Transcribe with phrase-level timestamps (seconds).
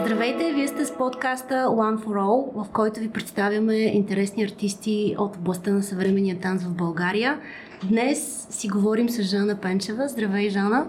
[0.00, 5.36] Здравейте, вие сте с подкаста One for All, в който ви представяме интересни артисти от
[5.36, 7.40] областта на съвременния танц в България.
[7.84, 10.08] Днес си говорим с Жана Пенчева.
[10.08, 10.86] Здравей, Жана!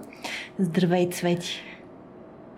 [0.59, 1.63] Здравей, Цвети!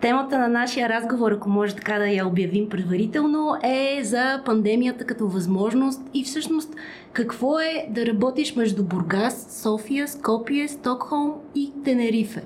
[0.00, 5.28] Темата на нашия разговор, ако може така да я обявим предварително, е за пандемията като
[5.28, 6.74] възможност и всъщност
[7.12, 12.42] какво е да работиш между Бургас, София, Скопие, Стокхолм и Тенерифе.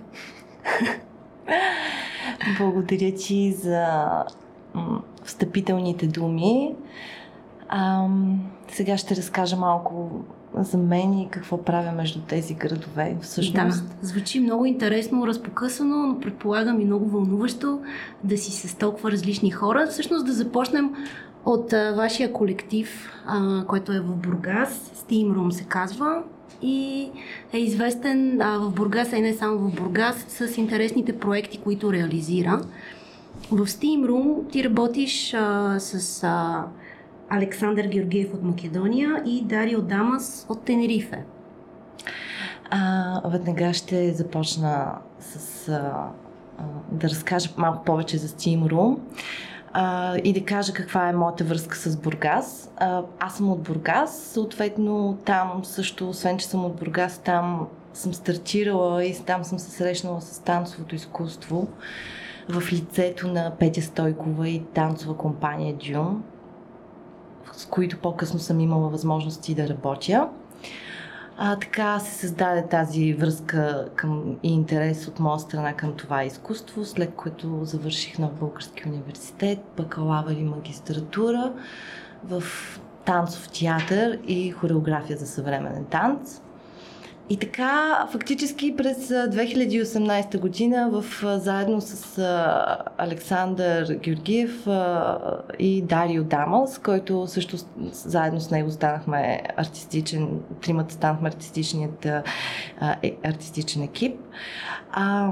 [2.58, 4.08] Благодаря ти за
[5.24, 6.74] встъпителните думи.
[7.68, 8.06] А,
[8.68, 10.10] сега ще разкажа малко
[10.58, 13.16] за мен и какво правя между тези градове.
[13.20, 13.84] Всъщност.
[13.84, 17.80] Да, звучи много интересно, разпокъсано, но предполагам и много вълнуващо
[18.24, 19.86] да си с толкова различни хора.
[19.90, 20.94] Всъщност да започнем
[21.44, 26.22] от а, вашия колектив, а, който е в Бургас, Steam Room се казва
[26.64, 27.10] и
[27.52, 31.92] е известен а, в Бургас, а и не само в Бургас, с интересните проекти, които
[31.92, 32.60] реализира.
[33.50, 36.64] В Steam Room ти работиш а, с а,
[37.28, 41.24] Александър Георгиев от Македония и Дарио Дамас от Тенерифе.
[42.70, 46.10] А, веднага ще започна с а,
[46.92, 48.98] да разкажа малко повече за Steam Room
[49.76, 52.70] а, и да кажа каква е моята връзка с Бургас.
[52.76, 58.14] А, аз съм от Бургас, съответно там също, освен че съм от Бургас, там съм
[58.14, 61.68] стартирала и там съм се срещнала с танцовото изкуство
[62.48, 66.22] в лицето на Петя Стойкова и танцова компания Дюн,
[67.52, 70.28] с които по-късно съм имала възможности да работя.
[71.36, 76.84] А, така се създаде тази връзка към, и интерес от моя страна към това изкуство,
[76.84, 81.52] след което завърших на Български университет, бакалавър и магистратура
[82.24, 82.42] в
[83.04, 86.40] танцов театър и хореография за съвременен танц.
[87.30, 91.04] И така, фактически през 2018 година, в,
[91.38, 92.18] заедно с
[92.98, 94.66] Александър Георгиев
[95.58, 97.56] и Дарио Дамълс, който също
[97.92, 100.28] заедно с него станахме артистичен,
[100.62, 102.22] тримата станахме артистичният е,
[103.24, 104.16] артистичен екип.
[104.92, 105.30] А,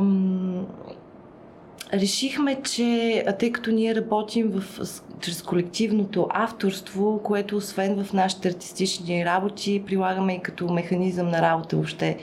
[1.95, 4.81] решихме, че тъй като ние работим в,
[5.23, 11.77] чрез колективното авторство, което освен в нашите артистични работи, прилагаме и като механизъм на работа
[11.77, 12.19] въобще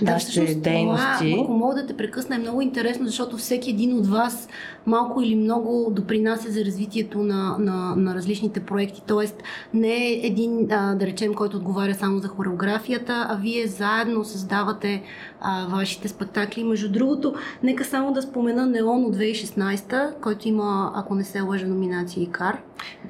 [0.00, 1.30] в да, нашите дейности.
[1.30, 4.48] Това, ако мога да те прекъсна, е много интересно, защото всеки един от вас
[4.86, 9.02] малко или много допринася за развитието на, на, на различните проекти.
[9.06, 9.42] Тоест,
[9.74, 15.02] не е един, а, да речем, който отговаря само за хореографията, а вие заедно създавате
[15.40, 16.64] а, вашите спектакли.
[16.64, 21.66] Между другото, нека само да спомена Неон от 2016, който има, ако не се лъжа,
[21.66, 22.58] номинация и кар.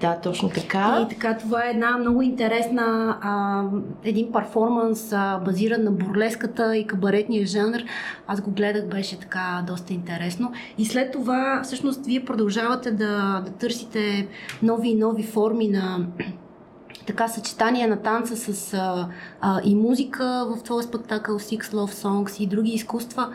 [0.01, 1.07] Да, точно така.
[1.07, 3.63] И така, това е една много интересна, а,
[4.05, 7.81] един перформанс, а, базиран на бурлеската и кабаретния жанр.
[8.27, 10.53] Аз го гледах, беше така доста интересно.
[10.79, 14.29] И след това, всъщност, вие продължавате да, да търсите
[14.63, 16.07] нови и нови форми на
[17.07, 19.09] така съчетание на танца с а,
[19.41, 23.33] а, и музика в този спектакъл Six Love Songs и други изкуства.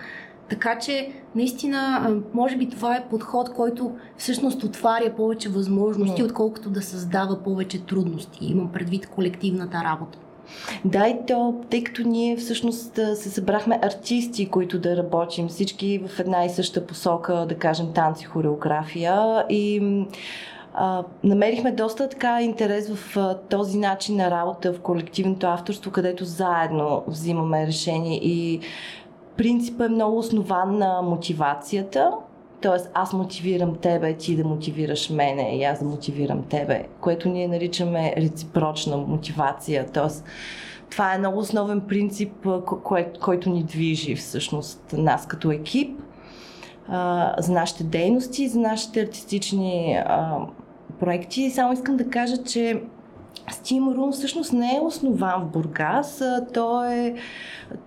[0.53, 6.25] Така че, наистина, може би това е подход, който всъщност отваря повече възможности, Но.
[6.25, 8.45] отколкото да създава повече трудности.
[8.45, 10.17] Имам предвид колективната работа.
[10.85, 16.19] Да, и то, тъй като ние всъщност се събрахме артисти, които да работим всички в
[16.19, 19.81] една и съща посока, да кажем танци, хореография и
[20.73, 26.25] а, намерихме доста така интерес в а, този начин на работа в колективното авторство, където
[26.25, 28.59] заедно взимаме решение и
[29.37, 32.11] принципът е много основан на мотивацията.
[32.61, 37.47] Тоест, аз мотивирам тебе, ти да мотивираш мене и аз да мотивирам тебе, което ние
[37.47, 39.85] наричаме реципрочна мотивация.
[39.93, 40.25] Тоест,
[40.89, 42.47] това е много основен принцип,
[42.83, 45.99] кой, който ни движи всъщност нас като екип
[46.87, 50.37] а, за нашите дейности, за нашите артистични а,
[50.99, 51.49] проекти.
[51.49, 52.81] Само искам да кажа, че
[53.51, 56.23] Steam Room всъщност не е основан в Бургас,
[56.53, 57.15] то е,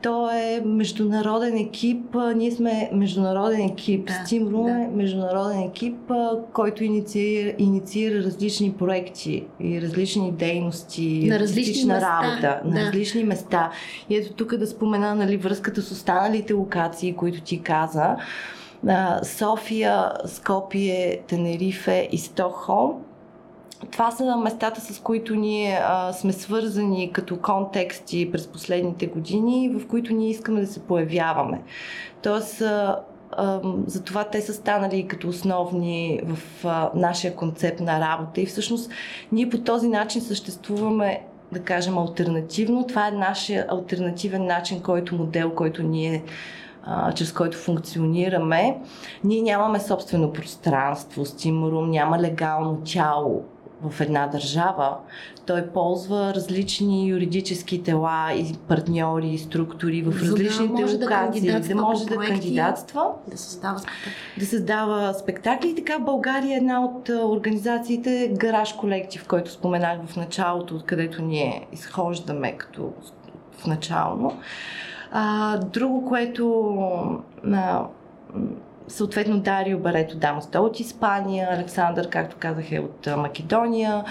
[0.02, 2.16] то е международен екип.
[2.36, 4.06] Ние сме международен екип.
[4.06, 4.84] Да, Steam Room да.
[4.84, 5.96] е международен екип,
[6.52, 12.20] който инициира, инициира различни проекти и различни дейности, на различни места.
[12.22, 12.70] работа, да.
[12.70, 13.70] на различни места.
[14.10, 18.16] И ето тук да спомена нали, връзката с останалите локации, които ти каза.
[19.22, 23.05] София, Скопие, Тенерифе и Стокхолм
[23.90, 29.86] това са местата, с които ние а, сме свързани като контексти през последните години, в
[29.86, 31.62] които ние искаме да се появяваме.
[32.22, 33.00] Тоест, а,
[33.32, 38.90] а, затова те са станали като основни в а, нашия концепт на работа и всъщност
[39.32, 41.20] ние по този начин съществуваме
[41.52, 42.86] да кажем, альтернативно.
[42.86, 46.22] Това е нашия альтернативен начин, който модел, който ние
[47.14, 48.78] чрез който функционираме,
[49.24, 53.44] ние нямаме собствено пространство, стимурум, няма легално тяло
[53.82, 54.96] в една държава.
[55.46, 61.74] Той ползва различни юридически тела и партньори и структури в да различните да локации, кандидатства
[61.74, 63.80] да може да кандидатства Да създава
[64.38, 65.68] да създава спектакли.
[65.68, 71.66] И така България е една от организациите Гараж колектив, който споменах в началото, откъдето ние
[71.72, 72.92] изхождаме като
[73.58, 74.38] в начално.
[75.12, 76.74] А, друго, което
[77.52, 77.86] а,
[78.88, 84.04] съответно Дарио Барето Дамаста от Испания, Александър, както казах, е от Македония.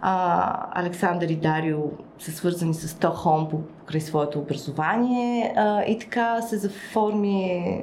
[0.00, 1.78] А, Александър и Дарио
[2.18, 7.82] са свързани с Стокхолм по- покрай своето образование а, и така се заформи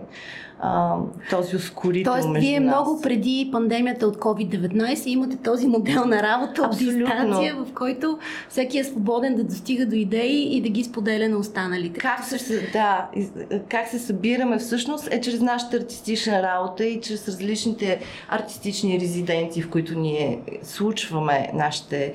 [0.61, 0.95] а,
[1.29, 2.75] този ускорител Тоест, между вие нас.
[2.75, 8.19] много преди пандемията от COVID-19 имате този модел на работа от дистанция, в който
[8.49, 11.99] всеки е свободен да достига до идеи и да ги споделя на останалите.
[11.99, 13.07] Как се, да,
[13.69, 19.69] как се събираме всъщност е чрез нашата артистична работа и чрез различните артистични резиденции, в
[19.69, 22.13] които ние случваме нашите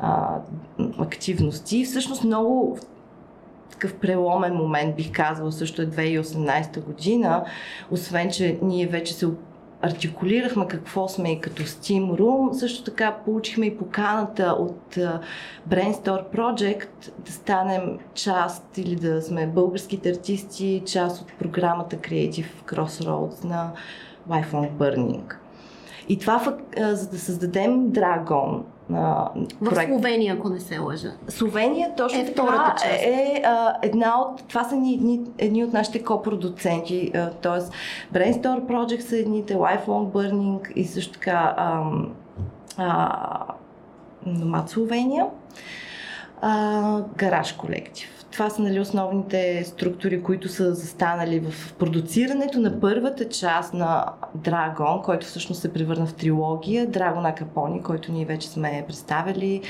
[0.00, 0.36] а,
[0.98, 1.84] активности.
[1.84, 2.78] Всъщност много
[3.78, 7.44] такъв преломен момент, бих казала, също е 2018 година,
[7.90, 9.26] освен, че ние вече се
[9.82, 14.98] артикулирахме какво сме и като Steam Room, също така получихме и поканата от
[15.68, 16.88] Brainstorm Project
[17.18, 23.72] да станем част или да сме българските артисти, част от програмата Creative Crossroads на
[24.30, 25.34] Lifelong Burning.
[26.08, 28.62] И това, за да създадем Dragon,
[28.94, 29.28] а,
[29.60, 31.12] В Словения, ако не се лъжа.
[31.28, 33.02] Словения точно Е втората част.
[33.02, 34.48] е а, една от...
[34.48, 37.12] Това са ни, едни, едни от нашите копродуценти,
[37.42, 37.60] т.е.
[38.16, 41.54] Brainstorm Project са едните, Lifelong Burning и също така
[42.76, 43.44] а,
[44.26, 45.26] Nomad Словения,
[46.40, 48.17] а, Гараж колектив.
[48.38, 54.04] Това са нали, основните структури, които са застанали в продуцирането на първата част на
[54.34, 56.86] Драгон, който всъщност се превърна в трилогия.
[56.86, 59.62] Драгона Капони, който ние вече сме представили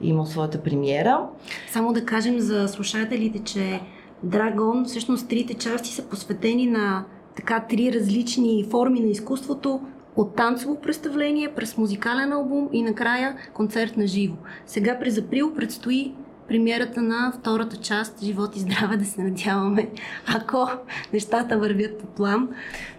[0.00, 1.26] и имал своята премиера.
[1.72, 3.80] Само да кажем за слушателите, че
[4.22, 7.04] Драгон, всъщност трите части са посветени на
[7.36, 9.80] така три различни форми на изкуството,
[10.16, 14.36] от танцово представление, през музикален албум и накрая концерт на живо.
[14.66, 16.14] Сега през април предстои
[16.48, 19.88] премиерата на втората част Живот и здраве, да се надяваме,
[20.36, 20.68] ако
[21.12, 22.48] нещата вървят по план.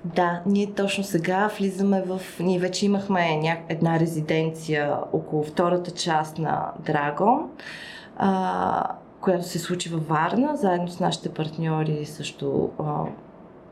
[0.06, 2.22] Да, ние точно сега влизаме в...
[2.40, 3.58] Ние вече имахме ня...
[3.70, 7.50] една резиденция около втората част на Драгон,
[9.22, 13.04] която се случи във Варна, заедно с нашите партньори също а,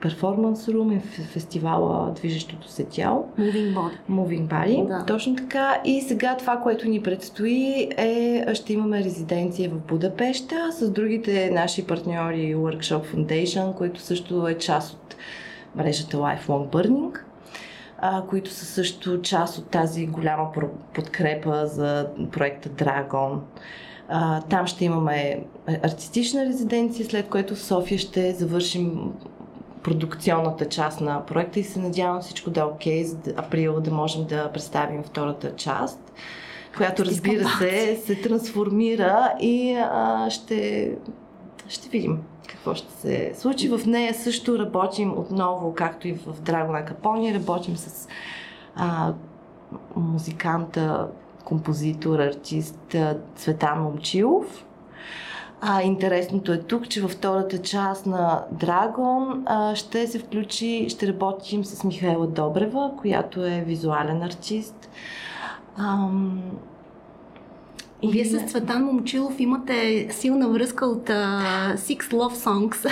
[0.01, 3.27] Performance Room и ф- фестивала Движещото се тяло.
[3.39, 3.91] Moving Body.
[4.11, 5.05] Moving Body, Да.
[5.05, 5.81] точно така.
[5.85, 11.87] И сега това, което ни предстои е, ще имаме резиденция в Будапеща с другите наши
[11.87, 15.15] партньори Workshop Foundation, които също е част от
[15.75, 17.19] мрежата Lifelong Burning
[17.97, 20.47] а, които са също част от тази голяма
[20.93, 23.37] подкрепа за проекта Dragon.
[24.09, 25.43] А, там ще имаме
[25.83, 29.11] артистична резиденция, след което в София ще завършим
[29.85, 34.25] продукционната част на проекта и се надявам всичко да е окей, за април да можем
[34.25, 36.13] да представим втората част,
[36.77, 40.91] която разбира се се трансформира и а, ще,
[41.67, 43.69] ще видим какво ще се случи.
[43.69, 48.07] В нея също работим отново, както и в Драгона Капони, работим с
[48.75, 49.13] а,
[49.95, 51.07] музиканта,
[51.43, 52.95] композитор, артист
[53.35, 54.65] Цветан Момчилов.
[55.67, 61.07] А, интересното е тук, че във втората част на Драгон а, ще се включи, ще
[61.07, 64.89] работим с Михаела Добрева, която е визуален артист.
[65.77, 66.41] Ам,
[68.01, 72.83] И вие с Цветан Момчилов имате силна връзка от uh, Six Love Songs,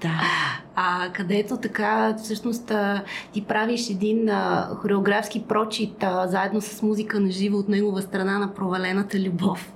[0.00, 0.20] Да.
[0.74, 2.72] а, където така всъщност
[3.32, 8.38] ти правиш един а, хореографски прочит а, заедно с музика на живо от негова страна
[8.38, 9.72] на провалената любов.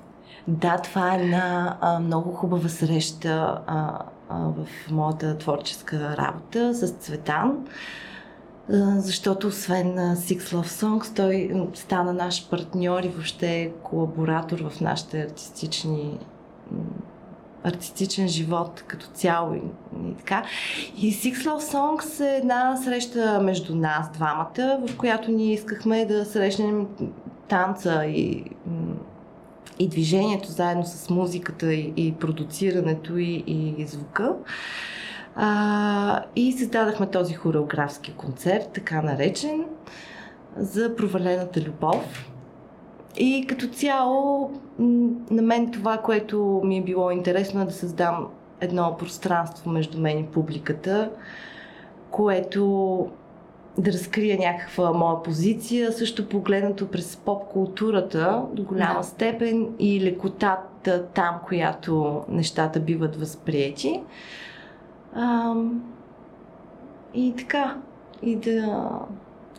[0.49, 3.99] Да, това е една а, много хубава среща а,
[4.29, 7.67] а, в моята творческа работа с Цветан,
[8.73, 15.23] а, защото освен Six Love Songs, той стана наш партньор и въобще колаборатор в нашите
[15.23, 16.19] артистични
[17.65, 19.63] артистичен живот като цяло и,
[20.09, 20.45] и така.
[20.97, 26.25] И Six Love Songs е една среща между нас двамата, в която ние искахме да
[26.25, 26.87] срещнем
[27.49, 28.86] танца и м,
[29.79, 33.45] и движението заедно с музиката и, и продуцирането и,
[33.79, 34.35] и звука.
[35.37, 39.65] А, и създадахме този хореографски концерт, така наречен,
[40.57, 42.31] за провалената любов.
[43.17, 44.51] И като цяло,
[45.31, 48.29] на мен това, което ми е било интересно е да създам
[48.61, 51.11] едно пространство между мен и публиката,
[52.11, 53.09] което
[53.79, 59.03] да разкрия някаква моя позиция, също погледнато през поп-културата до голяма Да.
[59.03, 64.03] степен и лекотата там, която нещата биват възприяти.
[65.15, 65.83] Ам,
[67.15, 67.77] и така,
[68.23, 68.91] и да...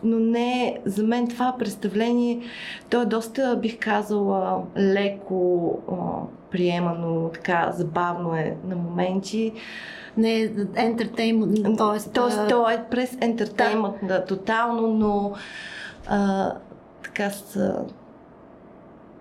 [0.04, 2.42] Но не, за мен това представление,
[2.90, 5.96] то е доста, бих казала, леко а,
[6.52, 9.54] приемано, така забавно е на моменти.
[10.18, 12.12] Не ентертеймент, т.е.
[12.14, 14.26] Тоест, то е през ентертеймент да.
[14.26, 15.34] тотално, но
[16.08, 16.52] а,
[17.04, 17.74] така с...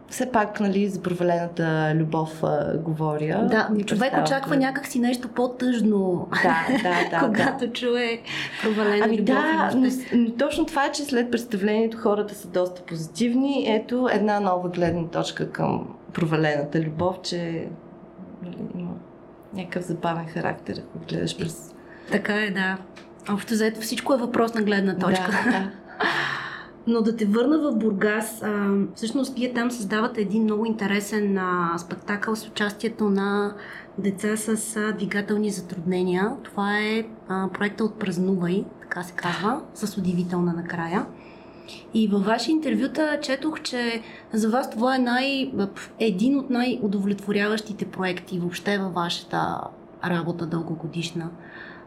[0.09, 3.47] Все пак, нали, за провалената любов а, говоря.
[3.51, 4.67] Да, човек очаква това.
[4.67, 7.27] някакси нещо по-тъжно, Да, да, да.
[7.27, 7.73] когато да.
[7.73, 8.21] чуе
[8.63, 9.35] провалена Ами любов.
[9.35, 13.65] да, но, но точно това е, че след представлението хората са доста позитивни.
[13.69, 17.69] Ето една нова гледна точка към провалената любов, че нали,
[19.57, 21.75] някакъв забавен характер, ако гледаш през...
[22.11, 22.79] Така е, да.
[23.29, 25.31] Общо заето всичко е въпрос на гледна точка.
[25.45, 25.71] Да, да.
[26.87, 31.79] Но да те върна в Бургас, а, всъщност вие там създавате един много интересен а,
[31.79, 33.55] спектакъл с участието на
[33.99, 36.33] деца с а, двигателни затруднения.
[36.43, 41.07] Това е а, проекта от Празнувай, така се казва, с удивителна накрая.
[41.95, 45.53] И във ваши интервюта четох, че за вас това е най,
[45.99, 49.61] един от най-удовлетворяващите проекти въобще във вашата
[50.05, 51.31] работа дългогодишна.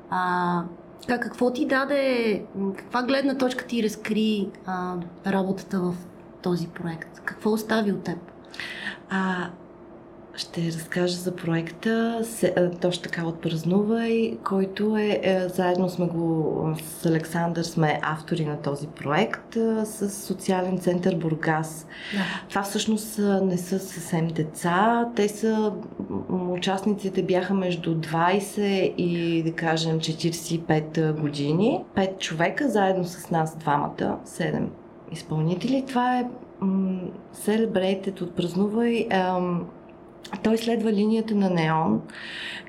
[0.10, 0.64] А,
[1.08, 2.44] така, какво ти даде,
[2.78, 4.96] каква гледна точка ти разкри а,
[5.28, 5.96] работата в
[6.42, 7.22] този проект?
[7.26, 8.18] Какво остави от теб?
[9.10, 9.50] А,
[10.40, 12.22] ще разкажа за проекта,
[12.82, 18.62] точно така от Празнувай, който е, е, заедно сме го с Александър, сме автори на
[18.62, 21.88] този проект с социален център Бургас.
[22.14, 22.24] Да.
[22.50, 25.74] Това всъщност не са съвсем деца, те са,
[26.30, 28.62] участниците бяха между 20
[28.96, 31.84] и да кажем 45 години.
[31.96, 34.68] Пет човека, заедно с нас двамата, 7
[35.12, 35.84] изпълнители.
[35.88, 36.26] Това е
[37.36, 39.08] Celebrated от Празнувай.
[40.38, 42.02] Той следва линията на Неон,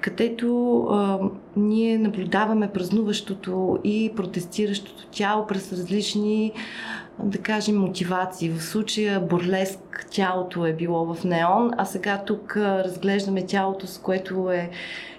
[0.01, 1.19] където а,
[1.57, 6.53] ние наблюдаваме празнуващото и протестиращото тяло през различни,
[7.23, 8.51] да кажем, мотивации.
[8.51, 13.99] В случая бурлеск тялото е било в Неон, а сега тук а, разглеждаме тялото, с
[13.99, 14.71] което е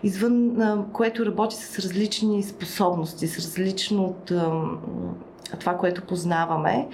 [0.04, 4.52] извън, а, което работи с различни способности, с различно от а,
[5.58, 6.88] това, което познаваме.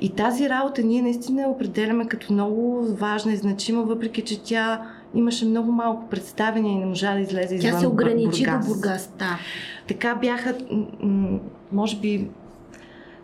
[0.00, 4.82] И тази работа ние наистина определяме като много важна и значима, въпреки че тя
[5.14, 8.66] имаше много малко представения и не можа да излезе извън Тя се ограничи Бургас.
[8.66, 9.38] до Бургас, да.
[9.88, 10.54] Така бяха,
[11.72, 12.28] може би,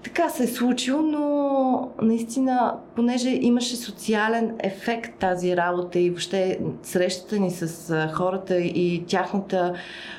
[0.04, 7.38] така се е случило, но наистина, понеже имаше социален ефект тази работа и въобще срещата
[7.38, 9.74] ни с хората и тяхната,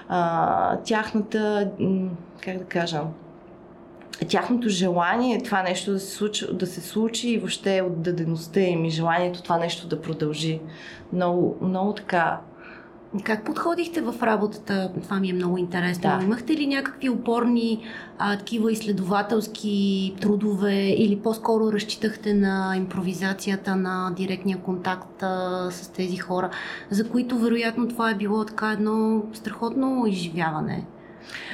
[0.10, 1.72] а, тяхната,
[2.42, 3.02] как да кажа,
[4.26, 8.90] тяхното желание това нещо да се случи, да се случи и въобще отдадеността им и
[8.90, 10.60] желанието това нещо да продължи.
[11.14, 12.40] Много, много така
[13.24, 14.92] Как подходихте в работата?
[15.04, 16.02] Това ми е много интересно.
[16.02, 16.24] Да.
[16.24, 17.84] Имахте ли някакви опорни
[18.18, 26.18] а, такива изследователски трудове или по-скоро разчитахте на импровизацията, на директния контакт а, с тези
[26.18, 26.50] хора,
[26.90, 30.86] за които вероятно това е било така едно страхотно изживяване?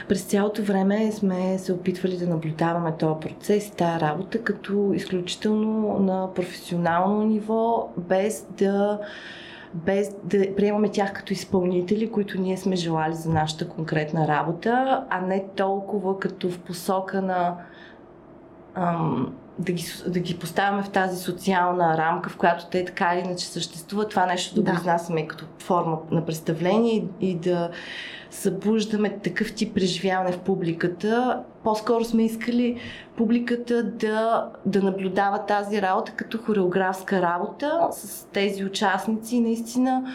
[0.10, 6.00] През цялото време сме се опитвали да наблюдаваме този процес и тази работа като изключително
[6.00, 9.00] на професионално ниво, без да
[9.74, 15.22] без да приемаме тях като изпълнители, които ние сме желали за нашата конкретна работа, а
[15.22, 17.56] не толкова като в посока на
[18.76, 23.26] ам, да, ги, да ги поставяме в тази социална рамка, в която те така или
[23.26, 24.72] иначе съществуват, това нещо да, Да.
[24.72, 27.70] го изнасяме като форма на представление и, и да
[28.36, 31.44] събуждаме такъв тип преживяване в публиката.
[31.64, 32.80] По-скоро сме искали
[33.18, 39.40] публиката да, да наблюдава тази работа като хореографска работа с тези участници.
[39.40, 40.14] Наистина,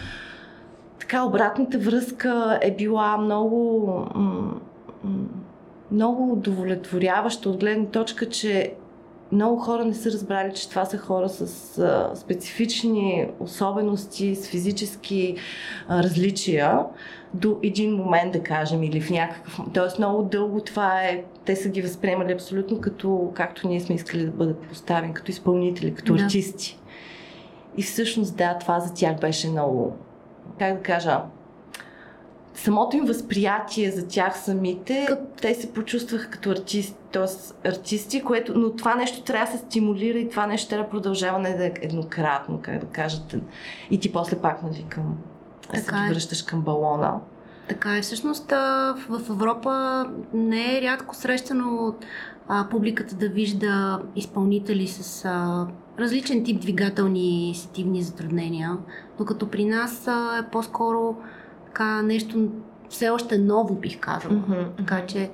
[0.98, 4.04] така обратната връзка е била много,
[5.90, 8.74] много удовлетворяваща от гледна точка, че
[9.32, 15.36] много хора не са разбрали, че това са хора с а, специфични особености, с физически
[15.88, 16.78] а, различия
[17.34, 19.60] до един момент, да кажем, или в някакъв...
[19.74, 21.24] Тоест много дълго това е...
[21.44, 25.94] Те са ги възприемали абсолютно като, както ние сме искали да бъдат поставени, като изпълнители,
[25.94, 26.24] като Да.
[26.24, 26.78] артисти.
[27.76, 29.96] И всъщност, да, това за тях беше много...
[30.58, 31.20] Как да кажа?
[32.54, 35.08] Самото им възприятие за тях самите,
[35.40, 37.68] те се почувстваха като артисти, т.е.
[37.68, 41.38] артисти, което, но това нещо трябва да се стимулира и това нещо трябва да продължава
[41.38, 43.40] не да е еднократно, как да кажете.
[43.90, 45.18] И ти после пак, нали, към...
[45.74, 47.20] Така се връщаш към балона.
[47.68, 48.02] Така е.
[48.02, 48.50] Всъщност
[49.08, 50.04] в Европа
[50.34, 51.94] не е рядко срещано
[52.48, 55.66] а, публиката да вижда изпълнители с а,
[55.98, 58.76] различен тип двигателни сетивни затруднения,
[59.18, 61.16] докато при нас а, е по-скоро
[61.70, 62.48] така нещо
[62.88, 64.34] все още ново, бих казала.
[64.34, 64.76] Mm-hmm.
[64.76, 65.30] Така че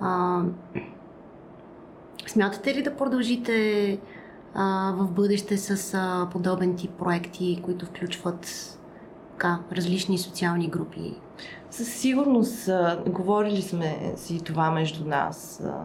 [0.00, 0.42] а,
[2.26, 3.98] смятате ли да продължите
[4.54, 8.46] а, в бъдеще с а, подобен тип проекти, които включват
[9.30, 11.14] така, различни социални групи?
[11.70, 15.84] Със сигурност, а, говорили сме си това между нас, а,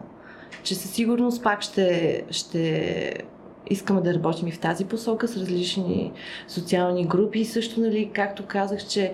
[0.62, 3.24] че със сигурност пак ще, ще
[3.70, 6.12] искаме да работим и в тази посока с различни
[6.48, 7.40] социални групи.
[7.40, 9.12] И също, нали, както казах, че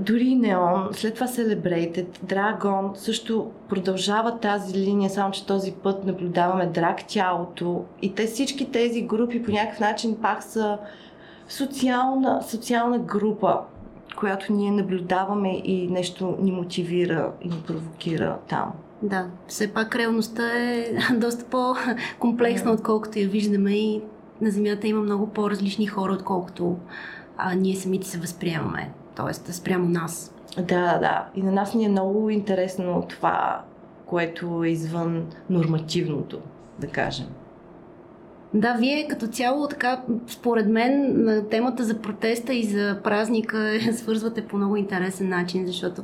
[0.00, 6.66] дори Неон, след това Celebrated, Dragon също продължава тази линия, само че този път наблюдаваме
[6.66, 7.84] драг тялото.
[8.02, 10.78] И те всички тези групи по някакъв начин пак са
[11.48, 13.60] социална, социална група,
[14.16, 18.72] която ние наблюдаваме и нещо ни мотивира и ни провокира там.
[19.02, 24.02] Да, все пак реалността е доста по-комплексна, отколкото я виждаме и
[24.40, 26.76] на Земята има много по-различни хора, отколкото
[27.36, 29.52] а, ние самите се възприемаме т.е.
[29.52, 30.34] спрямо нас.
[30.56, 31.28] Да, да.
[31.34, 33.62] И на нас ни е много интересно това,
[34.06, 36.38] което е извън нормативното,
[36.78, 37.26] да кажем.
[38.54, 44.56] Да, вие като цяло, така, според мен, темата за протеста и за празника свързвате по
[44.56, 46.02] много интересен начин, защото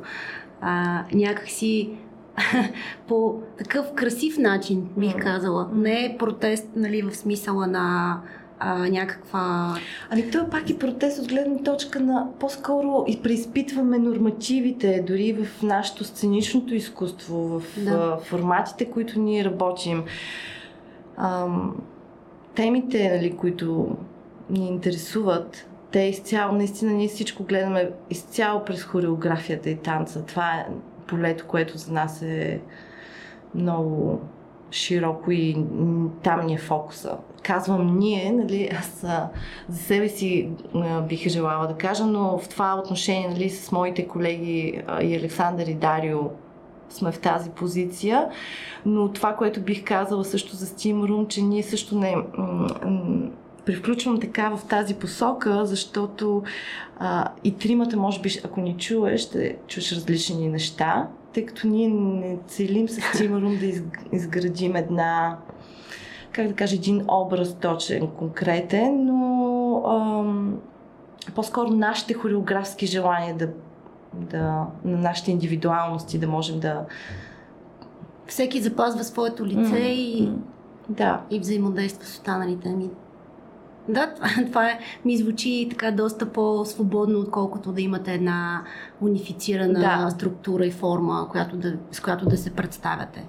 [0.60, 1.90] а, някакси
[3.08, 5.68] по такъв красив начин, бих казала.
[5.74, 8.16] Не е протест, нали, в смисъла на
[8.60, 9.74] а, някаква...
[10.10, 15.62] Ами това пак и протест от гледна точка на по-скоро и преизпитваме нормативите, дори в
[15.62, 18.18] нашето сценичното изкуство, в да.
[18.24, 20.04] форматите, които ние работим.
[21.16, 21.76] Ам,
[22.54, 23.96] темите, нали, които
[24.50, 30.24] ни интересуват, те изцяло, наистина ние всичко гледаме изцяло през хореографията и танца.
[30.26, 30.66] Това е
[31.06, 32.60] полето, което за нас е
[33.54, 34.20] много
[34.70, 35.64] широко и
[36.22, 37.16] там ни е фокуса.
[37.42, 39.06] Казвам ние, нали, аз
[39.68, 40.48] за себе си
[41.08, 45.74] бих желала да кажа, но в това отношение нали, с моите колеги и Александър и
[45.74, 46.18] Дарио
[46.90, 48.28] сме в тази позиция,
[48.86, 52.16] но това, което бих казала също за Steam Room, че ние също не
[53.64, 56.42] привключвам така в тази посока, защото
[56.98, 61.88] а, и тримата, може би, ако ни чуеш, ще чуеш различни неща, тъй като ние
[61.88, 63.66] не целим с Тимарум да
[64.16, 65.38] изградим една,
[66.32, 70.58] как да кажа, един образ точен, конкретен, но ам,
[71.34, 73.48] по-скоро нашите хореографски желания да,
[74.14, 76.84] да, на нашите индивидуалности да можем да
[78.26, 79.88] всеки запазва своето лице mm.
[79.88, 80.32] и,
[80.88, 81.20] да.
[81.30, 82.68] и взаимодейства с останалите.
[82.68, 82.90] Ми,
[83.88, 88.64] да, това, това е, ми звучи така доста по-свободно, отколкото да имате една
[89.02, 90.10] унифицирана да.
[90.10, 93.26] структура и форма, която да, с която да се представяте.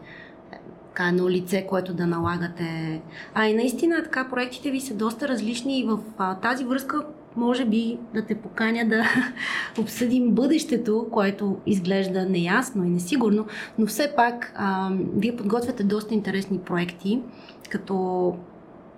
[0.94, 3.02] Така едно лице, което да налагате.
[3.34, 7.66] А и наистина така проектите ви са доста различни и в а, тази връзка може
[7.66, 9.04] би да те поканя да
[9.82, 13.46] обсъдим бъдещето, което изглежда неясно и несигурно,
[13.80, 17.22] но все пак а, вие подготвяте доста интересни проекти,
[17.70, 18.36] като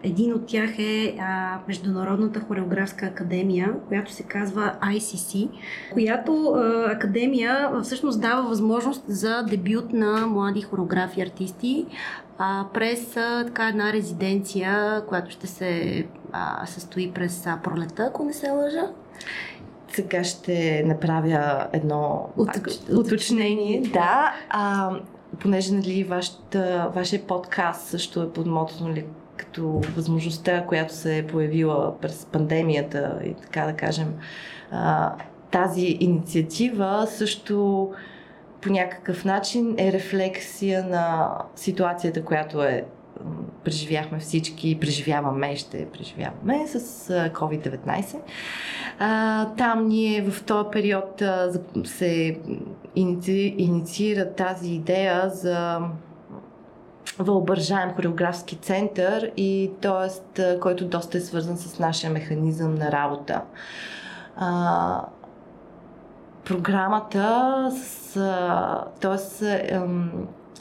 [0.03, 5.49] един от тях е а, Международната хореографска академия, която се казва ICC,
[5.93, 11.85] която а, академия всъщност дава възможност за дебют на млади хореографи артисти
[12.37, 18.23] а, през а, така една резиденция, която ще се а, състои през а, пролета, ако
[18.23, 18.87] не се лъжа.
[19.87, 22.79] Сега ще направя едно Уточ...
[22.97, 23.81] уточнение.
[23.81, 24.91] Да, а,
[25.39, 29.05] понеже нали, вашата, вашия подкаст също е под мотото нали,
[29.37, 34.13] като възможността, която се е появила през пандемията и така да кажем,
[35.51, 37.89] тази инициатива също
[38.61, 42.85] по някакъв начин е рефлексия на ситуацията, която е
[43.63, 46.79] преживяхме всички, преживяваме, ще преживяваме с
[47.29, 48.19] COVID-19.
[49.57, 51.23] там ние в този период
[51.85, 52.39] се
[53.57, 55.79] инициира тази идея за
[57.19, 60.59] въобържаем хореографски център и т.е.
[60.59, 63.41] който доста е свързан с нашия механизъм на работа.
[64.37, 65.05] А,
[66.45, 68.13] програмата с,
[68.99, 69.79] т.е.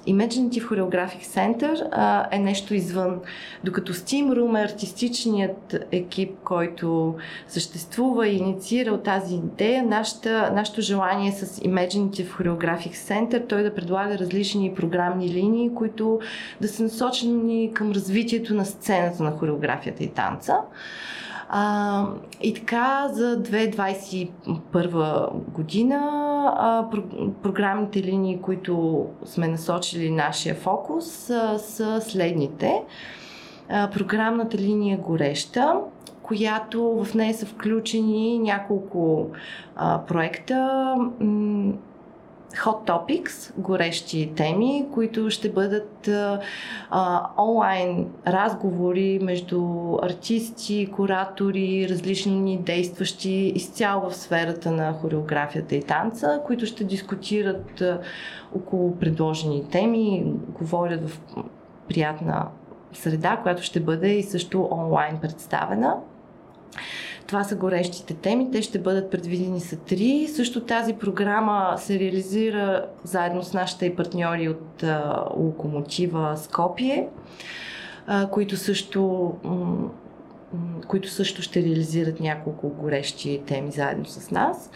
[0.07, 3.21] Imaginative Choreographic Center а, е нещо извън,
[3.65, 7.15] докато Steam Room е артистичният екип, който
[7.49, 9.83] съществува и инициира от тази идея.
[9.83, 16.21] Нашата, нашето желание с Imaginative Choreographic Center той да предлага различни програмни линии, които
[16.61, 20.57] да са насочени към развитието на сцената на хореографията и танца.
[21.55, 22.07] А,
[22.43, 25.99] и така за 2021 година
[26.57, 32.83] а, про- програмните линии, които сме насочили нашия фокус, а, са следните.
[33.69, 35.75] А, програмната линия Гореща,
[36.23, 39.27] която в нея са включени няколко
[39.77, 40.95] а, проекта.
[41.21, 41.73] М-
[42.57, 46.41] Hot Topics, горещи теми, които ще бъдат а,
[47.39, 49.63] онлайн разговори между
[50.03, 58.01] артисти, куратори, различни действащи изцяло в сферата на хореографията и танца, които ще дискутират а,
[58.57, 60.25] около предложени теми,
[60.61, 61.21] говорят в
[61.89, 62.49] приятна
[62.93, 65.97] среда, която ще бъде и също онлайн представена.
[67.27, 68.51] Това са горещите теми.
[68.51, 70.29] Те ще бъдат предвидени са три.
[70.29, 77.09] Също тази програма се реализира заедно с нашите партньори от а, Локомотива Скопие,
[78.07, 79.33] а, които също
[80.89, 84.71] които също ще реализират няколко горещи теми заедно с нас.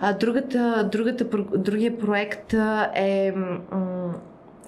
[0.00, 1.24] А, другата, другата,
[1.56, 2.54] другия проект
[2.94, 4.14] е м-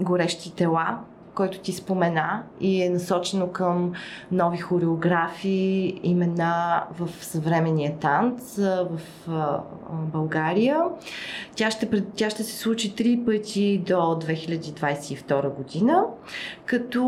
[0.01, 0.99] горещи тела,
[1.35, 3.93] който ти спомена и е насочено към
[4.33, 9.01] нови хореографии, имена в съвременния танц в
[10.13, 10.81] България.
[11.57, 16.05] Тя ще, тя ще се случи три пъти до 2022 година,
[16.67, 17.03] като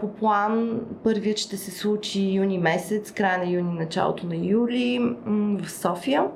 [0.00, 5.16] по план първият ще се случи юни месец, края на юни, началото на юли
[5.62, 6.26] в София.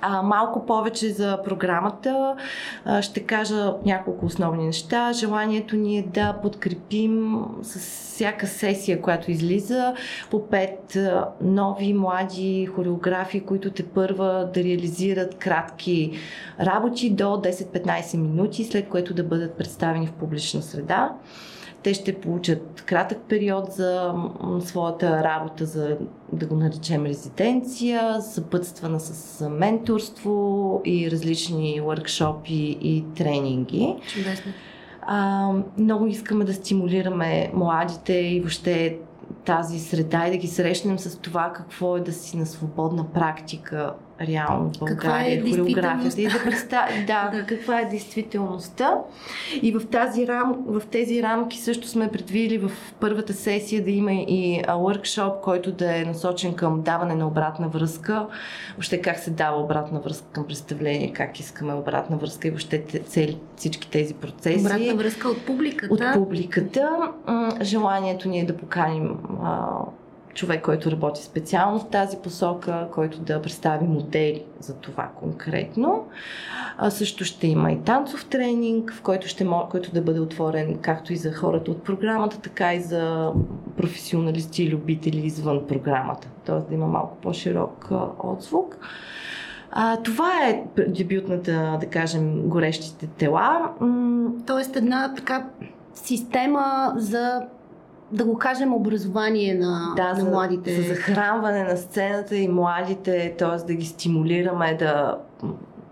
[0.00, 2.36] А, малко повече за програмата.
[2.84, 5.12] А, ще кажа няколко основни неща.
[5.12, 7.78] Желанието ни е да подкрепим с
[8.20, 9.94] всяка сесия, която излиза,
[10.30, 10.98] по пет
[11.40, 16.12] нови млади хореографии, които те първа да реализират кратки
[16.60, 21.12] работи до 10-15 минути, след което да бъдат представени в публична среда.
[21.82, 24.14] Те ще получат кратък период за
[24.60, 25.96] своята работа, за
[26.32, 33.96] да го наречем резиденция, съпътствана с менторство и различни въркшопи и тренинги.
[34.08, 34.52] Чудесно.
[35.02, 38.98] А, много искаме да стимулираме младите и въобще
[39.44, 43.94] тази среда и да ги срещнем с това какво е да си на свободна практика
[44.20, 48.94] реално в България, е хореографията и да представи да, да, каква е действителността.
[49.62, 54.12] И в, тази рам, в тези рамки също сме предвидили в първата сесия да има
[54.12, 58.26] и workshop, който да е насочен към даване на обратна връзка.
[58.72, 63.38] Въобще как се дава обратна връзка към представление, как искаме обратна връзка и въобще цели,
[63.56, 64.66] всички тези процеси.
[64.66, 65.94] Обратна връзка от публиката.
[65.94, 67.12] От публиката.
[67.62, 69.16] Желанието ни е да поканим
[70.34, 76.08] човек, който работи специално в тази посока, който да представи модели за това конкретно.
[76.78, 81.12] А, също ще има и танцов тренинг, в който, ще, който да бъде отворен както
[81.12, 83.32] и за хората от програмата, така и за
[83.76, 86.28] професионалисти и любители извън програмата.
[86.46, 88.78] Тоест да има малко по-широк а, отзвук.
[89.70, 93.70] А, това е дебютната, да кажем, горещите тела.
[94.46, 95.46] Тоест една така
[95.94, 97.40] система за
[98.12, 100.82] да го кажем, образование на, да, на за, младите.
[100.82, 103.66] За захранване на сцената и младите, т.е.
[103.66, 105.18] да ги стимулираме да,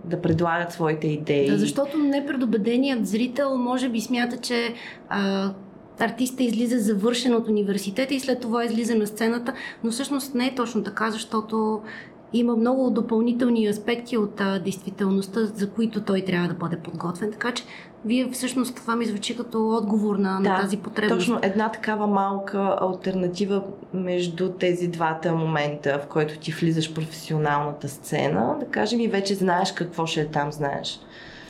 [0.04, 1.50] да предлагат своите идеи.
[1.50, 4.74] Да, защото непредобеденият зрител може би смята, че
[5.08, 5.50] а,
[5.98, 9.52] артиста излиза завършен от университета и след това излиза на сцената,
[9.84, 11.82] но всъщност не е точно така, защото
[12.32, 17.32] има много допълнителни аспекти от а, действителността, за които той трябва да бъде подготвен.
[17.32, 17.64] Така че
[18.04, 21.18] вие всъщност това ми звучи като отговор на, да, на тази потребност.
[21.18, 23.62] Точно една такава малка альтернатива
[23.94, 29.34] между тези двата момента, в който ти влизаш в професионалната сцена, да кажем и вече
[29.34, 31.00] знаеш какво ще е там, знаеш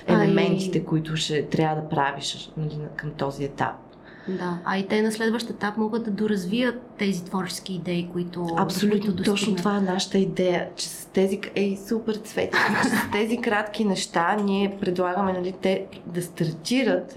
[0.06, 0.84] елементите, а и...
[0.84, 3.87] които ще трябва да правиш нали, към този етап.
[4.28, 9.00] Да, а и те на следващ етап могат да доразвият тези творчески идеи, които Абсолютно,
[9.00, 13.40] които точно това е нашата идея, че с тези, ей, супер цвети, че с тези
[13.40, 17.14] кратки неща ние предлагаме нали, те да стартират.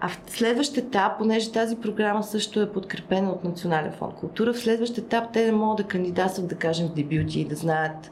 [0.00, 4.58] А в следващ етап, понеже тази програма също е подкрепена от Национален фонд култура, в
[4.58, 8.10] следващ етап те не могат да кандидатстват, да кажем, в дебюти и да знаят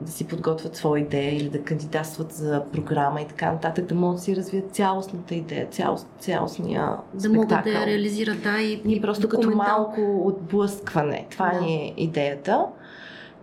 [0.00, 4.16] да си подготвят своя идея или да кандидатстват за програма и така нататък, да могат
[4.16, 7.42] да си развият цялостната идея, цялост, цялостния да спектакъл.
[7.42, 11.26] могат да я реализират, да, и, и просто като малко отблъскване.
[11.30, 11.60] Това да.
[11.60, 12.66] ни е идеята.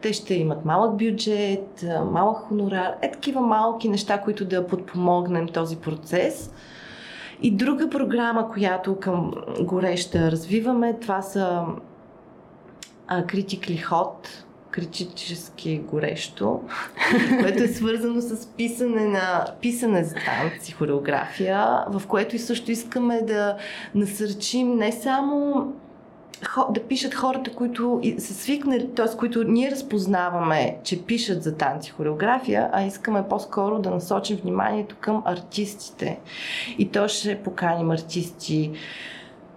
[0.01, 5.77] Те ще имат малък бюджет, малък хонорар, е такива малки неща, които да подпомогнем този
[5.77, 6.51] процес.
[7.41, 11.65] И друга програма, която към гореща развиваме, това са
[13.09, 14.27] Critically Hot,
[14.77, 16.61] критически горещо,
[17.41, 23.21] което е свързано с писане на писане за танци, хореография, в което и също искаме
[23.21, 23.57] да
[23.95, 25.67] насърчим не само
[26.69, 29.17] да пишат хората, които са свикнали, т.е.
[29.17, 35.23] които ние разпознаваме, че пишат за танци хореография, а искаме по-скоро да насочим вниманието към
[35.25, 36.19] артистите.
[36.77, 38.71] И то ще поканим артисти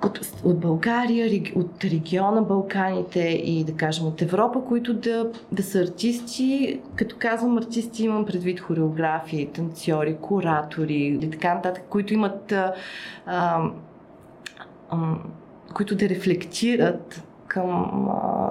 [0.04, 5.80] от, от България, от региона Балканите и да кажем от Европа, които да, да са
[5.80, 6.80] артисти.
[6.96, 12.74] Като казвам артисти, имам предвид хореографии, танцори, куратори и така нататък, които имат а,
[13.26, 13.70] а,
[14.90, 15.14] а,
[15.74, 18.50] които да рефлектират към, а,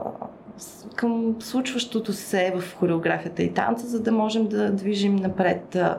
[0.96, 5.98] към случващото се в хореографията и танца, за да можем да движим напред а,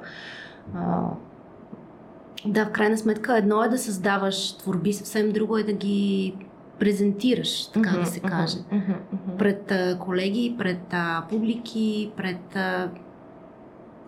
[2.46, 6.34] да, в крайна сметка едно е да създаваш творби, съвсем друго е да ги
[6.78, 8.56] презентираш, така mm-hmm, да се каже.
[8.56, 9.36] Mm-hmm, mm-hmm.
[9.38, 12.90] Пред а, колеги, пред а, публики, пред а,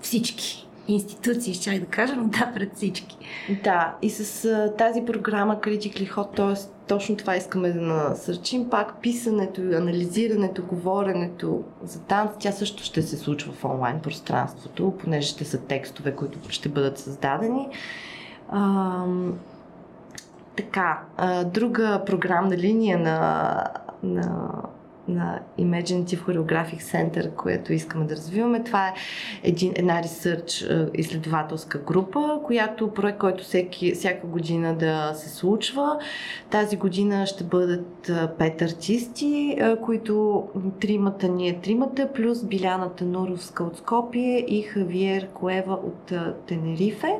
[0.00, 3.18] всички институции, ще да кажа, но да, пред всички.
[3.64, 6.68] Да, и с а, тази програма Critically Hot, т.е.
[6.88, 13.16] точно това искаме да насърчим, пак писането, анализирането, говоренето за танц, тя също ще се
[13.16, 17.68] случва в онлайн пространството, понеже ще са текстове, които ще бъдат създадени.
[20.54, 21.00] Така,
[21.44, 23.64] друга програмна линия на,
[24.02, 24.48] на
[25.08, 28.64] на Imaginative Choreographic Center, което искаме да развиваме.
[28.64, 28.94] Това е
[29.42, 35.98] един, една ресърч изследователска група, която проект, който всеки, всяка година да се случва.
[36.50, 40.44] Тази година ще бъдат пет артисти, които
[40.80, 46.12] тримата ние тримата, плюс Биляната Нуровска от Скопие и Хавиер Коева от
[46.46, 47.16] Тенерифе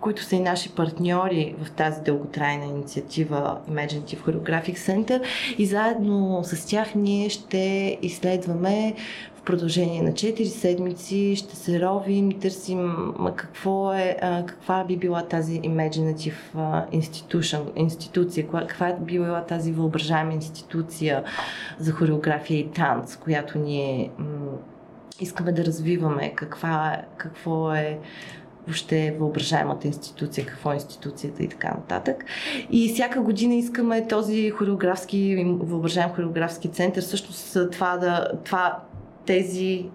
[0.00, 5.22] които са и наши партньори в тази дълготрайна инициатива Imaginative Choreographic Center
[5.58, 8.94] и заедно с тях ние ще изследваме
[9.36, 12.94] в продължение на 4 седмици ще се ровим, търсим
[13.36, 16.34] какво е, каква би била тази imaginative
[16.92, 21.24] institution, институция, каква би била тази въображаема институция
[21.78, 24.10] за хореография и танц, която ние
[25.20, 27.98] искаме да развиваме, каква, какво е
[28.66, 32.24] въобще въображаемата институция, какво е институцията и така нататък.
[32.70, 38.78] И всяка година искаме този хореографски, въображаем хореографски център, също с това да, това,
[39.26, 39.86] тези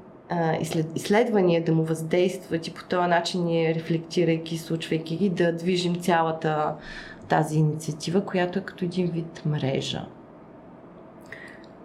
[0.95, 6.75] изследвания да му въздействат и по този начин ние, рефлектирайки, случвайки ги, да движим цялата
[7.27, 10.05] тази инициатива, която е като един вид мрежа.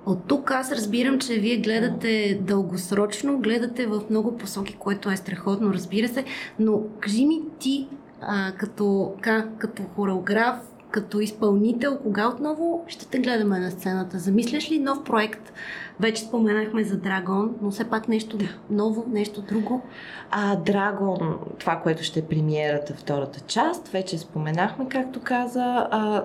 [0.07, 5.73] От тук аз разбирам, че вие гледате дългосрочно, гледате в много посоки, което е страхотно,
[5.75, 6.25] разбира се,
[6.59, 7.89] но кажи ми ти,
[8.21, 10.57] а, като, как, като хореограф,
[10.91, 14.19] като изпълнител, кога отново ще те гледаме на сцената?
[14.19, 15.53] Замисляш ли нов проект?
[16.01, 18.39] Вече споменахме за Драгон, но все пак нещо
[18.71, 19.83] ново, нещо друго?
[20.31, 25.89] А, Драгон, това, което ще е премиерата, втората част, вече споменахме, както каза.
[25.91, 26.25] А,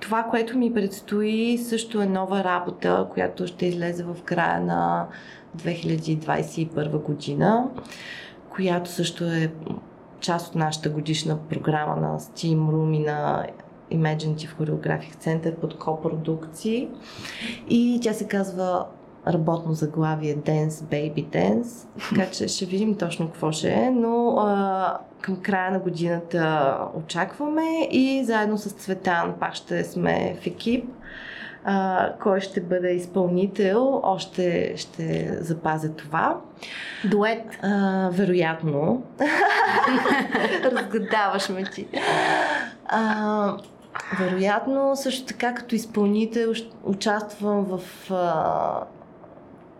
[0.00, 5.06] това, което ми предстои, също е нова работа, която ще излезе в края на
[5.56, 7.70] 2021 година,
[8.50, 9.52] която също е
[10.20, 13.46] част от нашата годишна програма на Steam Room и на
[13.92, 16.88] Imaginative Choreographic Center под копродукции.
[17.68, 18.86] И тя се казва
[19.26, 24.98] работно заглавие Dance Baby Dance, така че ще видим точно какво ще е, но а,
[25.20, 30.84] към края на годината очакваме и заедно с Цветан пак ще сме в екип.
[31.64, 36.36] А, кой ще бъде изпълнител, още ще запазя това.
[37.04, 37.58] Дует?
[37.62, 39.02] А, вероятно.
[40.64, 41.86] Разгадаваш ме ти.
[42.86, 43.56] А,
[44.18, 46.52] вероятно, също така като изпълнител
[46.84, 48.84] участвам в а,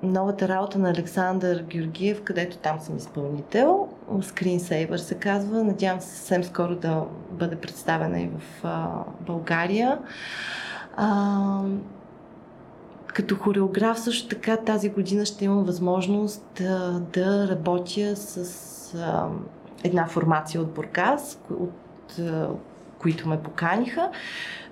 [0.03, 3.89] новата работа на Александър Георгиев, където там съм изпълнител.
[4.11, 5.65] Screensaver се казва.
[5.65, 8.89] Надявам се съвсем скоро да бъде представена и в а,
[9.21, 9.99] България.
[10.97, 11.63] А,
[13.07, 19.29] като хореограф също така тази година ще имам възможност да, да работя с а,
[19.85, 22.49] една формация от Бургас, от а,
[22.99, 24.11] които ме поканиха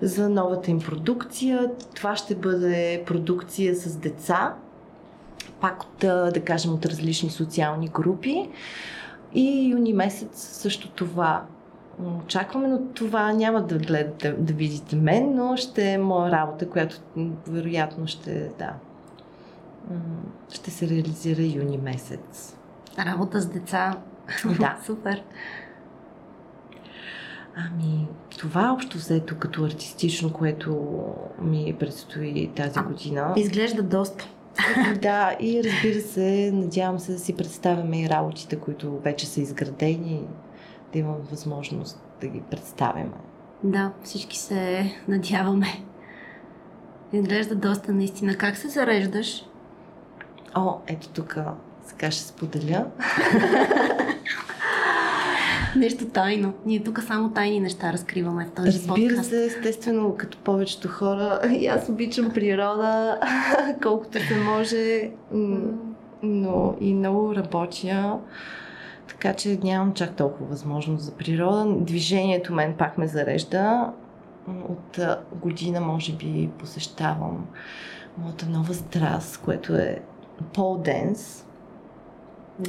[0.01, 1.71] за новата им продукция.
[1.95, 4.55] Това ще бъде продукция с деца,
[5.61, 5.97] пак от,
[6.33, 8.49] да кажем, от различни социални групи.
[9.33, 11.43] И юни месец също това
[12.23, 16.99] очакваме, но това няма да гледате, да видите мен, но ще е моя работа, която
[17.47, 18.73] вероятно ще, да,
[20.49, 22.57] ще се реализира юни месец.
[22.99, 23.97] Работа с деца.
[24.59, 24.77] Да.
[24.85, 25.23] Супер.
[27.55, 30.97] Ами, това общо взето като артистично, което
[31.41, 33.33] ми предстои тази година.
[33.35, 34.27] Изглежда доста.
[35.01, 40.27] Да, и разбира се, надявам се да си представяме и работите, които вече са изградени,
[40.93, 43.17] да имам възможност да ги представяме.
[43.63, 45.67] Да, всички се надяваме.
[47.13, 48.35] Изглежда доста наистина.
[48.35, 49.45] Как се зареждаш?
[50.55, 51.37] О, ето тук
[51.85, 52.85] сега ще споделя.
[55.77, 56.53] Нещо тайно.
[56.65, 59.29] Ние тук само тайни неща разкриваме в този Разбира подкаст.
[59.29, 63.19] се, естествено, като повечето хора, и аз обичам природа,
[63.83, 65.11] колкото се може,
[66.23, 68.19] но и много работя.
[69.07, 71.65] Така че нямам чак толкова възможност за природа.
[71.79, 73.91] Движението мен пак ме зарежда.
[74.69, 74.99] От
[75.35, 77.45] година, може би, посещавам
[78.17, 79.99] моята нова страст, което е
[80.53, 81.46] пол денс.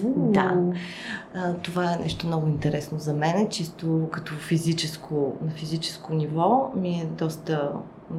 [0.05, 0.33] Уу.
[0.33, 0.57] Да.
[1.35, 7.01] А, това е нещо много интересно за мен, чисто като физическо, на физическо ниво ми
[7.01, 7.73] е доста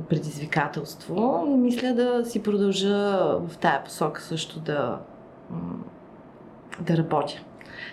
[0.10, 5.00] предизвикателство и мисля да си продължа в тая посока също да,
[6.82, 7.42] да работя.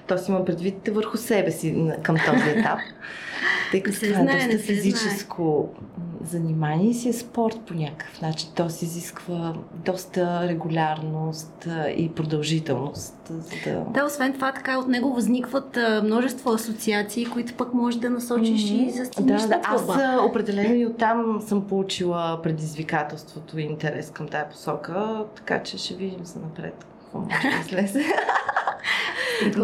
[0.07, 2.79] Тоест имам предвид върху себе си към този етап.
[3.71, 8.21] Тъй като това знае, е доста физическо м, занимание и си е спорт по някакъв
[8.23, 8.49] начин.
[8.55, 13.17] То си изисква доста регулярност и продължителност.
[13.29, 13.81] За да...
[13.81, 18.91] Да, освен това, така от него възникват множество асоциации, които пък може да насочиш и
[18.91, 19.83] за Да, да, аз
[20.31, 26.25] определено и оттам съм получила предизвикателството и интерес към тая посока, така че ще видим
[26.25, 28.05] за напред какво може да излезе.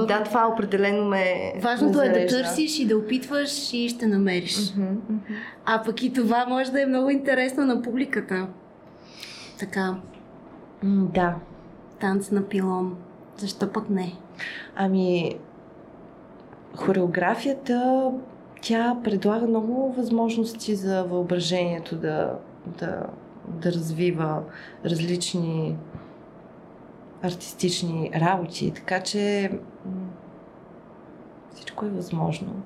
[0.06, 4.74] да, това определено ме Важното ме е да търсиш и да опитваш и ще намериш.
[5.64, 8.46] А пък и това може да е много интересно на публиката.
[9.58, 9.94] Така,
[10.84, 11.34] Да.
[12.00, 12.96] танц на пилон.
[13.36, 14.12] Защо пък не?
[14.76, 15.34] Ами,
[16.76, 18.10] хореографията,
[18.62, 23.06] тя предлага много възможности за въображението да, да,
[23.48, 24.42] да развива
[24.84, 25.76] различни
[27.22, 29.50] артистични работи, така че
[31.54, 32.62] всичко е възможно.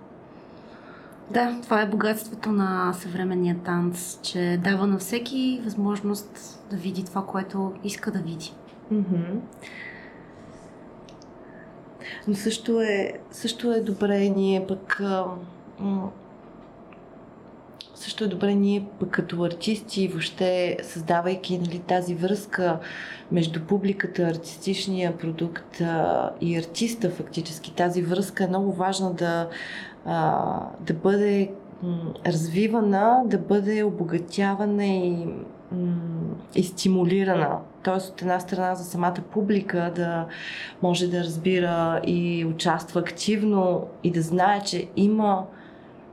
[1.31, 7.27] Да, това е богатството на съвременния танц, че дава на всеки възможност да види това,
[7.27, 8.53] което иска да види.
[8.91, 9.41] Мгм.
[12.29, 15.03] Но също е, също е добре ние пък
[18.07, 22.79] също е добре ние като артисти въобще създавайки нали, тази връзка
[23.33, 27.75] между публиката, артистичния продукт а, и артиста фактически.
[27.75, 29.49] Тази връзка е много важна да,
[30.05, 31.51] а, да бъде
[31.83, 35.27] м, развивана, да бъде обогатявана и,
[35.73, 35.97] м,
[36.55, 37.59] и стимулирана.
[37.83, 40.27] Тоест от една страна за самата публика да
[40.83, 45.47] може да разбира и участва активно и да знае, че има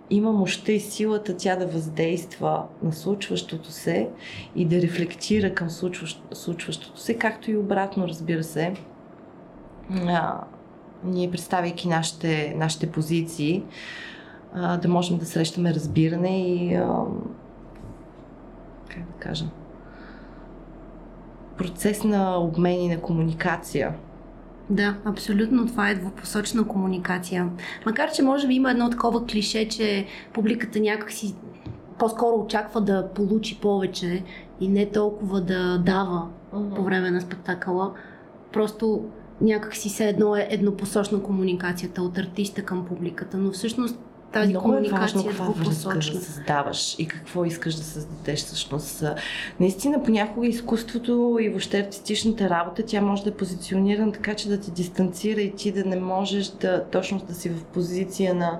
[0.10, 4.10] има мощта и силата тя да въздейства на случващото се
[4.56, 8.74] и да рефлектира към случващ, случващото се, както и обратно, разбира се.
[9.92, 10.44] А,
[11.04, 13.64] ние, представяйки нашите, нашите позиции,
[14.54, 17.06] а, да можем да срещаме разбиране и а,
[18.90, 19.46] как да кажа
[21.58, 23.94] процес на обмен и на комуникация.
[24.70, 25.68] Да, абсолютно.
[25.68, 27.50] Това е двупосочна комуникация.
[27.86, 31.36] Макар, че може би има едно такова клише, че публиката някакси
[32.00, 34.24] по-скоро очаква да получи повече
[34.60, 37.94] и не толкова да дава по време на спектакъла.
[38.54, 39.06] Просто
[39.42, 44.00] някакси все едно е еднопосочна комуникацията от артиста към публиката, но всъщност
[44.34, 46.22] тази Много комуникация важно е каква връзка да двупосочна.
[46.22, 49.04] създаваш и какво искаш да създадеш всъщност.
[49.60, 54.62] Наистина понякога изкуството и въобще артистичната работа, тя може да е позиционирана така, че да
[54.62, 58.60] те дистанцира и ти да не можеш да точно да си в позиция на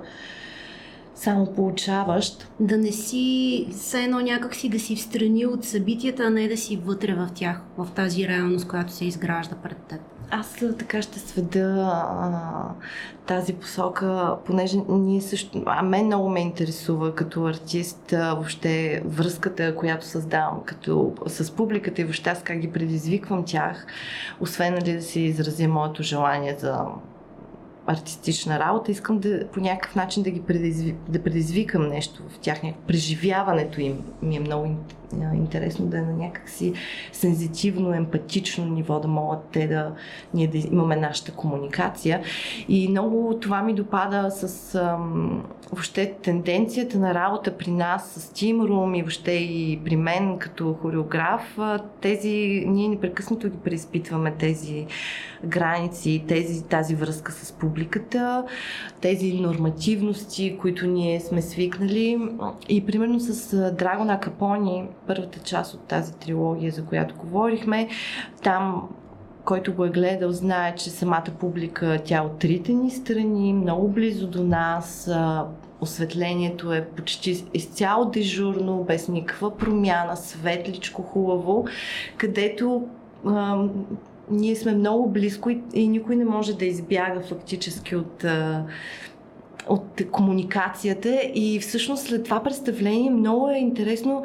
[1.14, 2.48] само получаващ.
[2.60, 6.76] Да не си все едно някакси да си встрани от събитията, а не да си
[6.76, 10.00] вътре в тях, в тази реалност, която се изгражда пред теб.
[10.30, 12.68] Аз така ще сведа а,
[13.26, 19.76] тази посока, понеже ние също, а мен много ме интересува като артист а, въобще връзката,
[19.76, 23.86] която създавам като, с публиката и въобще аз как ги предизвиквам тях,
[24.40, 26.84] освен нали, да си изразя моето желание за
[27.86, 32.60] артистична работа, искам да по някакъв начин да ги предизви, да предизвикам нещо в тях,
[32.86, 34.76] преживяването им ми е много
[35.34, 36.72] интересно да е на някакси
[37.12, 39.92] сензитивно, емпатично ниво, да могат те да,
[40.34, 42.22] ние да имаме нашата комуникация.
[42.68, 48.56] И много това ми допада с ам, въобще тенденцията на работа при нас с Team
[48.56, 51.58] Room и въобще и при мен като хореограф.
[52.00, 54.86] Тези, ние непрекъснато ги преизпитваме тези
[55.44, 57.73] граници, тези, тази връзка с публиката,
[59.00, 62.18] тези нормативности, които ние сме свикнали.
[62.68, 67.88] И примерно с Драгона Капони, първата част от тази трилогия, за която говорихме,
[68.42, 68.88] там
[69.44, 73.88] който го е гледал, знае, че самата публика, тя е от трите ни страни, много
[73.88, 75.10] близо до нас,
[75.80, 81.66] осветлението е почти изцяло дежурно, без никаква промяна, светличко, хубаво,
[82.16, 82.88] където
[84.30, 88.24] ние сме много близко и, и никой не може да избяга фактически от,
[89.68, 94.22] от комуникацията и всъщност след това представление много е интересно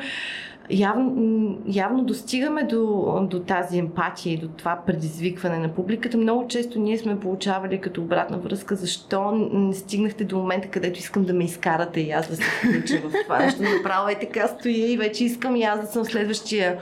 [0.70, 6.18] явно, явно достигаме до, до тази емпатия и до това предизвикване на публиката.
[6.18, 11.24] Много често ние сме получавали като обратна връзка, защо не стигнахте до момента, където искам
[11.24, 13.62] да ме изкарате и аз да се включа в това нещо.
[13.62, 16.80] Направо е така стоя и вече искам и аз да съм следващия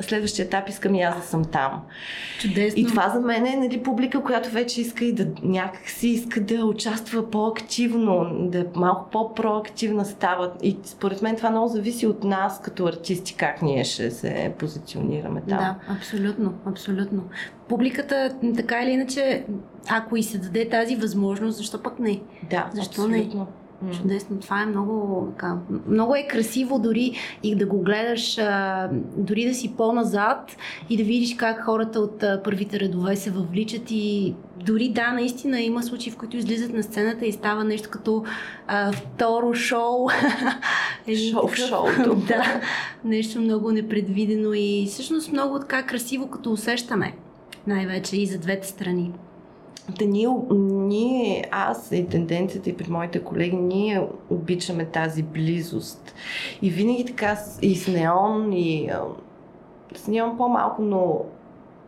[0.00, 1.82] следващия етап искам и аз да съм там.
[2.40, 2.80] Чудесно.
[2.80, 6.40] И това за мен е нали, публика, която вече иска и да някак си иска
[6.40, 10.52] да участва по-активно, да малко по-проактивна става.
[10.62, 15.42] И според мен това много зависи от нас като артисти, как ние ще се позиционираме
[15.48, 15.58] там.
[15.58, 17.22] Да, абсолютно, абсолютно.
[17.68, 19.44] Публиката, така или иначе,
[19.88, 22.20] ако и се даде тази възможност, защо пък не?
[22.50, 23.40] Да, защо абсолютно.
[23.40, 23.46] не?
[23.92, 24.40] Чудесно.
[24.40, 25.58] Това е много, така,
[25.88, 27.12] много е красиво дори
[27.42, 30.56] и да го гледаш, а, дори да си по-назад
[30.90, 34.34] и да видиш как хората от а, първите редове се въвличат и
[34.66, 38.24] дори да, наистина има случаи, в които излизат на сцената и става нещо като
[38.66, 40.08] а, второ шоу.
[41.32, 42.14] шоу в шоуто.
[42.28, 42.60] да,
[43.04, 47.14] нещо много непредвидено и всъщност много така красиво като усещаме
[47.66, 49.12] най-вече и за двете страни.
[49.88, 56.14] Да, ние, ние, аз и тенденцията и при моите колеги, ние обичаме тази близост.
[56.62, 58.90] И винаги така и с Неон, и
[59.94, 61.24] с Неон по-малко, но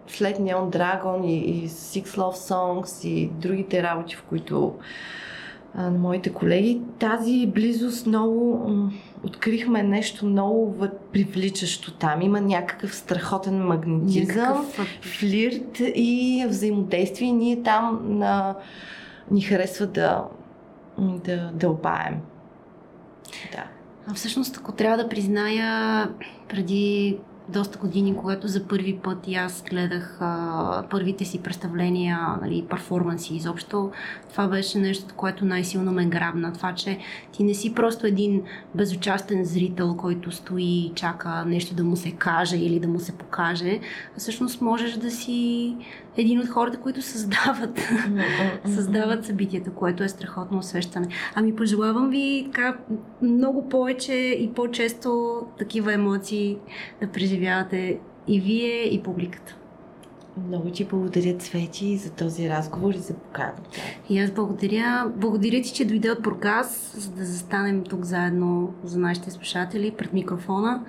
[0.06, 4.74] след Неон Драгон и, и Six Love Songs и другите работи, в които
[5.74, 8.68] а, на моите колеги, тази близост много
[9.24, 12.22] открихме нещо много привличащо там.
[12.22, 14.88] Има някакъв страхотен магнетизъм, някакъв...
[15.02, 17.32] флирт и взаимодействие.
[17.32, 18.54] Ние там а,
[19.30, 20.24] ни харесва да,
[20.98, 22.20] да дълбаем.
[23.52, 23.64] Да.
[24.06, 26.08] А всъщност, ако трябва да призная,
[26.48, 27.18] преди
[27.50, 33.36] доста години, когато за първи път и аз гледах а, първите си представления, нали, перформанси
[33.36, 33.90] изобщо,
[34.30, 36.52] това беше нещо, което най-силно ме грабна.
[36.52, 36.98] Това, че
[37.32, 38.42] ти не си просто един
[38.74, 43.12] безучастен зрител, който стои и чака нещо да му се каже или да му се
[43.12, 43.80] покаже,
[44.16, 45.76] а всъщност можеш да си
[46.16, 47.80] един от хората, които създават,
[48.74, 51.08] създават събитията, което е страхотно усещане.
[51.34, 52.78] Ами пожелавам ви така
[53.22, 56.58] много повече и по-често такива емоции
[57.00, 57.98] да преживявате
[58.28, 59.56] и вие, и публиката.
[60.46, 63.70] Много ти благодаря, Цвети, за този разговор и за поканата.
[64.08, 65.12] И аз благодаря.
[65.16, 70.12] Благодаря ти, че дойде от Бургас, за да застанем тук заедно за нашите слушатели пред
[70.12, 70.84] микрофона.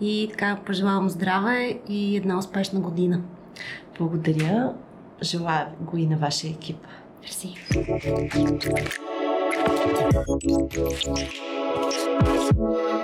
[0.00, 3.20] И така пожелавам здраве и една успешна година.
[3.98, 4.74] Благодаря.
[5.22, 6.76] Желая го и на вашия екип.
[7.22, 7.56] Мерси.
[12.36, 12.95] Thank you.